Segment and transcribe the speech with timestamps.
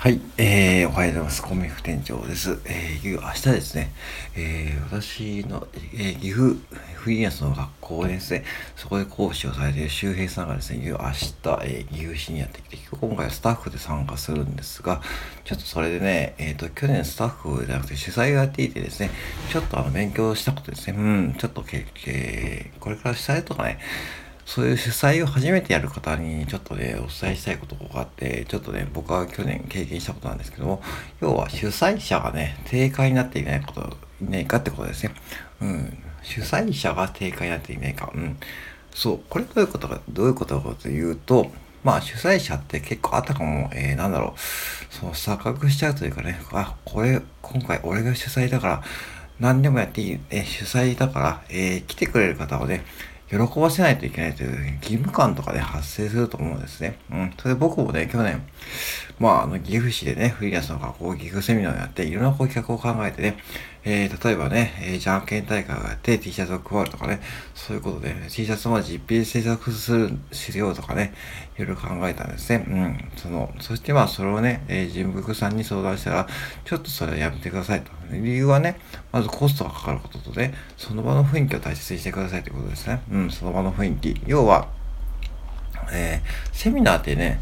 [0.00, 1.42] はい、えー、おはようございます。
[1.42, 2.58] コミフ店長です。
[2.64, 3.92] えー、明日ですね、
[4.34, 6.56] えー、私の、えー、岐阜
[6.94, 8.44] フリーランスの学校ですね、
[8.76, 15.02] そこで講師をされている周平さんがですね、明日、えー、岐阜市にやってきて、今回はスタッフで参加するんですが、
[15.44, 19.10] ちょっとそれでね、えっ、ー、と、去年スタッフじゃなくて主催をやっていてですね、
[19.50, 23.78] ちょっとあの、勉強したことですね、うん、ちょっとけ、けこれから主催とかね、
[24.44, 30.82] そういう主催を初めてやる方にちょっとね、お伝えしたいことがあって、ちょっとね、僕は去年経験したことなんですけども、
[31.20, 35.14] 要は主催者がね、低下になっていないこと、いないかってことですね。
[35.60, 35.98] うん。
[36.22, 38.10] 主催者が低下になっていないか。
[38.14, 38.36] うん。
[38.94, 39.20] そう。
[39.28, 41.50] これどういうことか、どういうことかというと、
[41.82, 48.82] まあ主催者って結構あったかも、えー、なんだろう、その錯覚しちゃうというかね、あ、これ、今回俺が主催だから、
[49.38, 52.84] 何でもやっていい、え主催だから、えー、来てくれる方をね、
[53.30, 56.98] 喜ばせないといけないという義務感とかで発生すると思うんですね。
[57.12, 57.34] うん。
[57.38, 58.42] それで僕もね、去年、
[59.20, 63.36] まあ、あの、岐阜市でね、フリーランスの学校、岐阜セミナーをやって、いろんなこう企画を考えてね、
[63.84, 67.20] えー、例えばね、えー、じゃんけん大会があって T シャツを配るとかね、
[67.54, 71.14] そういうことで、T シャツを実費制作する、しようとかね、
[71.56, 72.64] いろいろ考えたんですね。
[72.68, 73.10] うん。
[73.16, 76.28] その、そしてまあ、それをね、えー、人福さんに相談したら、
[76.64, 77.90] ちょっとそれはやめてくださいと。
[78.10, 78.78] 理由はね、
[79.12, 83.00] まずコストがかかることとね、その場の雰囲気を大切にしてくださいということですね。
[83.10, 84.20] うん、その場の雰囲気。
[84.26, 84.68] 要は、
[85.92, 87.40] えー、セミナーってね、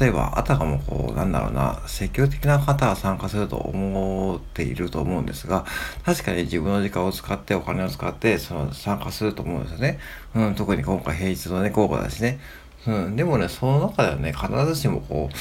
[0.00, 5.64] 例えば、あたかもこう、なんだろうな、積極的な方は参加すると思っていると思うんですが、
[6.04, 9.98] 確かに自分の時間を使って、お金を使って、その参加すると思うんですよね。
[10.34, 12.40] うん、特に今回平日のね、午後だしね。
[12.86, 15.36] うん、でもね、その中ではね、必ずしもこう、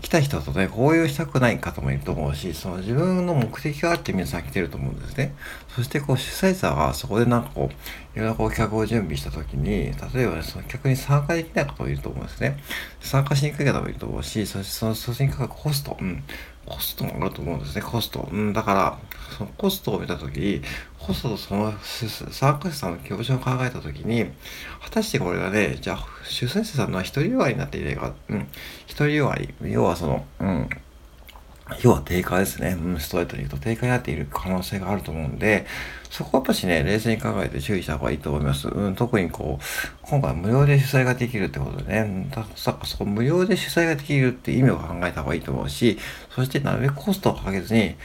[0.00, 5.34] 来た人とね、交流したくない方もいると思うし、その自分の目的があって皆さん来てると思うんですね。
[5.68, 12.58] そしてこう主催者がそこでなんかこう、いろんなこう企画を準備した時に、例えばね、その企画に参加できない方もいると思うんですね。
[13.00, 16.24] 参加しにくい方もいると思うし、そしてその、それにかかるコスト、うん。
[16.66, 18.28] コストもあると思うんですね、コスト。
[18.32, 18.98] うん、だから、
[19.36, 20.62] そのコストを見たとき
[21.04, 24.26] に、コストとその参加者さんの気持ちを考えたときに、
[24.82, 28.48] 果たしてこれがね、じゃあ、主催者さんのは一人割りになっていないか、うん、
[28.86, 30.68] 一人割り、要はその、うん、
[31.82, 32.76] 要は低下ですね。
[32.98, 35.66] ストレートに言うと低下になっている可能性があると思うんで、
[36.10, 38.68] そこはやっぱしね、冷静に考えて注意した方がいいと思います。
[38.68, 39.64] うん、特にこう、
[40.02, 45.98] 今回無料で主催ができるってことでね、ださそこ無料で主催ができるって意味を考えた方がいいと思うし、
[46.30, 47.96] そしてなるべくコストをかけずに、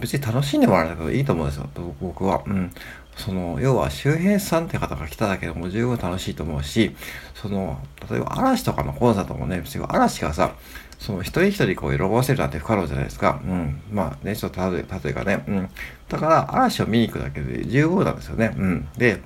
[0.00, 1.68] 別に楽しんでもらえたらいいと思うんですよ、
[2.00, 2.42] 僕は。
[2.46, 2.72] うん。
[3.16, 6.94] その、要は周平さんって方が来ただけでも十分楽しいと思うし、
[7.34, 7.78] その、
[8.10, 10.54] 例えば嵐とかのコンサートもね、別に嵐がさ、
[10.98, 13.40] その一人一人こう喜ばせるなんて不可能じゃないですか。
[13.44, 13.80] うん。
[13.90, 15.44] まあね、ちょっと例え例えばね。
[15.46, 15.68] うん。
[16.08, 18.54] だから嵐を見に行くだけで十分なんですよね。
[18.56, 18.88] うん。
[18.96, 19.22] で、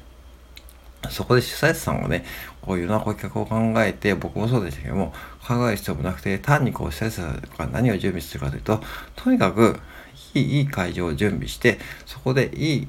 [1.08, 2.24] そこで主催者さんはね、
[2.60, 5.14] こういうような顧客を考えて、僕もそうでしたけども、
[5.46, 7.22] 考える必要もなくて、単にこう主催者
[7.56, 8.82] が何を準備するかというと、
[9.16, 9.80] とにかく
[10.34, 12.88] いい会場を準備して、そこでいい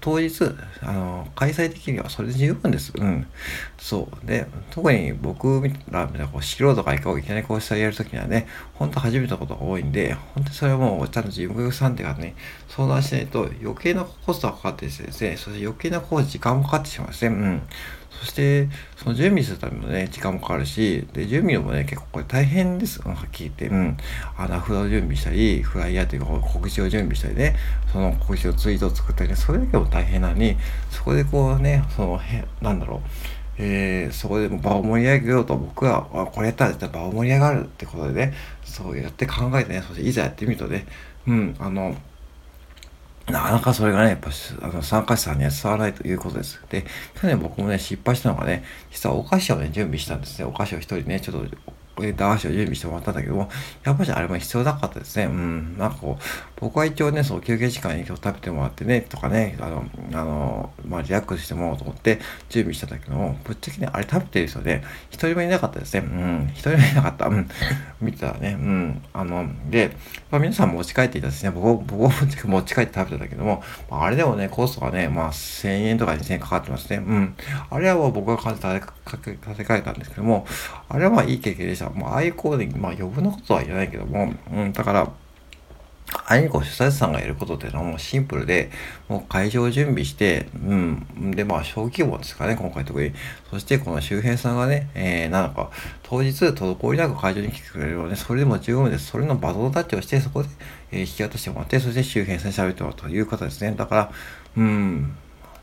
[0.00, 0.44] 当日、
[0.82, 2.92] あの、開催できるにはそれで十分です。
[2.96, 3.26] うん。
[3.78, 4.26] そう。
[4.26, 12.34] で、特に僕らみたいな、こう素人がいきなりこうしたやるときにはね、本当初めてのことが多いんで、本当にそれはもう、ちゃんと事務局さんっていうかね、
[12.68, 17.36] 相談しないと余計なコストがかかってですね、そして余計なこう時間もかかってしまうんですね。
[17.36, 17.62] うん。
[18.10, 23.00] そして、その準備するためのね、時間もかかるし、で、準備もね、結構これ大変です。
[23.02, 23.74] はっきり言って。
[23.74, 23.96] うん。
[24.36, 27.56] あの、札を準備したり、フライヤーというか告知を準備したりね、
[27.92, 30.56] その告知をツイートを作ったりね、それだけも大変なのに、
[30.90, 33.08] そこでこうね、その、へなんだろう、
[33.62, 38.34] えー、そこで場を盛り上げようと僕は、あ、これやったら絶対場を盛り上がるってことでね、
[38.64, 40.86] そうやって考えてね、そしていざやってみるとね、
[41.26, 41.94] うん、あの、
[43.30, 44.30] なかなかそれがね、やっぱ
[44.62, 46.60] あの参加者さんには伝わらないということです。
[46.68, 46.84] で、
[47.20, 50.44] 去年僕もね、失敗したのがね、実はお菓子をね、準備したんですね。
[50.44, 51.56] お菓子を一人ね、ちょっと
[52.00, 53.48] 駄菓子を準備してもらったんだけども、
[53.84, 55.24] やっぱりあれも必要なかったですね。
[55.24, 55.78] うん。
[55.78, 56.22] なんかこう、
[56.56, 66.00] 僕は一応ね、その休憩時間に今日食べてもらってね、とかね、あの、あの、まあ、リラックスしてもらおうと思って準備したんだけども、ぶっちゃけね、あれ食べてる人で、一人もいなかったですね。
[66.00, 66.50] うん。
[66.52, 67.26] 一人もいなかった。
[67.26, 67.48] うん。
[68.00, 69.02] 見てたらね、うん。
[69.12, 69.96] あの、で、
[70.30, 71.50] まあ、皆さん持ち帰っていたですね。
[71.50, 76.96] 僕、僕も持ち帰って食べてたけども、まあ、あれでもね、コストがね、まあ、1000円とか2000円かかってますね。
[76.96, 77.34] うん。
[77.70, 79.18] あれは僕が感じて立
[79.56, 80.46] て替えたんですけども、
[80.88, 81.89] あれはまあいい経験でした。
[81.94, 85.10] まあ、ああいうコーディング、まあ余分なことは言わないけども、うん、だから、
[86.26, 88.70] あいにこう主催者さんがやることっていうのはもうシンプルで、
[89.08, 91.30] もう会場を準備して、うん。
[91.32, 93.12] で、まあ小規模ですかね、今回特に。
[93.50, 95.70] そしてこの周辺さんがね、えー、なんか、
[96.02, 99.06] 当日滞りなく会場に来てくれるので、それでも十分です。
[99.06, 100.48] それのバトンタッチをして、そこで、
[100.90, 103.74] えー、引き渡してもらって、そして周辺さんに喋ってもらうという方ですね。
[103.76, 104.12] だから、
[104.56, 105.16] うん。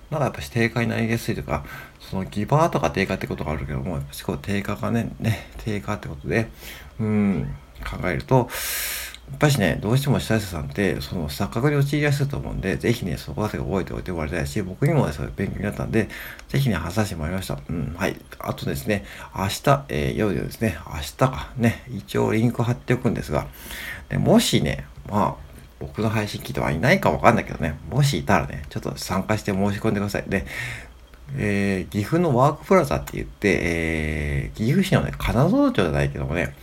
[0.10, 1.66] なんかやっぱし低下になりやすいとか、
[2.00, 6.50] そのギバーとか低下ってことがあるけども、やっぱしこう低下がね、ね、低下ってことで、
[7.00, 8.50] うん、考えると、
[9.30, 16.08] やっぱしね、どうしても主催者さんって、その錯覚に陥りやすいと思うんで、ぜひね、そこだけ覚えておいてもらいたいし、僕にもね、そういう勉強になったんで、
[16.48, 17.60] ぜひね、話させてもらいました。
[17.70, 18.16] うん、はい。
[18.40, 19.04] あとですね、
[19.36, 23.48] 明日、えー、夜ですね、明日か、ね、一応リンク貼っておくんですが、
[24.08, 25.47] でもしね、まあ、
[25.80, 30.24] 僕の配信聞いてはいないかわかんないけどね、もしいたらね、ちょっと参加して申し込んでください。
[30.28, 30.46] で、
[31.36, 36.56] えー、岐阜のワークプラザって言って、えー、岐阜市のね、金沢町じゃないけどもね、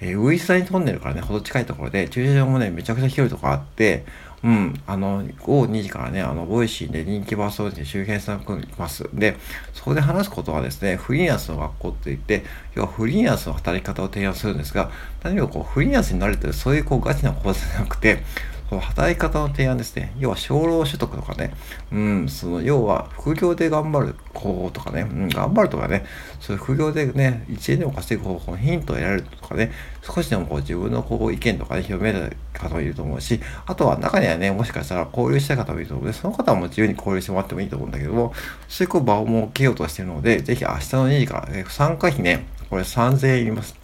[0.00, 4.04] えー、ウイスタイントンネルからね、ほど近いところで、駐車場もね、めちゃくちゃ広いとこあって、
[4.44, 9.08] うん、あの、午後2時からね、あの、 Voicy で人気バスソー周辺さん来ます。
[9.14, 9.36] で、
[9.72, 12.44] そこで話すことはですね、フリーランスの学校って言って、
[12.74, 14.90] 要はフリーランスの働き方を提案するんですが、
[15.22, 18.24] 何かこう、フリーランスになれてる、そういうこう、ガチな講座じゃなくて、
[18.72, 20.14] この働き方の提案ですね。
[20.18, 21.52] 要は、少労所得とかね。
[21.92, 25.02] うん、その、要は、副業で頑張る方法とかね。
[25.02, 26.06] うん、頑張るとかね。
[26.40, 29.72] そういう副業でね、1円でも稼ぐ方法のヒントを得られるとかね。
[30.00, 38.32] 少しでもこう自分のこう意見とかね、広める方もいると思うし、あとは中にはね、もしかしたら交流したい方もいると思うので、その方はもう自由に交流してもらってもいいと思うんだけども、
[38.68, 43.76] そういう場を設けようとしているので、ぜひ明日の2時から、ね、参加費ね、これ3000円いります。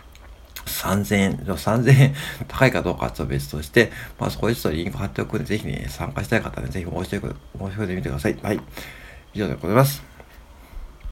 [0.69, 2.15] 3000円、3000円
[2.47, 8.39] 高いかどうかは別として、まあそこでちょっとリンク貼っておくんで、ぜひね、参加したい方はね、ぜひ申し込んでみてください。
[8.43, 8.61] はい。
[9.35, 10.08] 以上でございます。